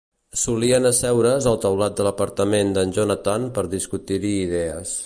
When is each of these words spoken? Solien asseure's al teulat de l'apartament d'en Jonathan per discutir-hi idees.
Solien 0.43 0.87
asseure's 0.89 1.49
al 1.51 1.59
teulat 1.67 1.99
de 2.01 2.09
l'apartament 2.09 2.75
d'en 2.79 2.95
Jonathan 2.99 3.47
per 3.59 3.67
discutir-hi 3.79 4.35
idees. 4.49 4.99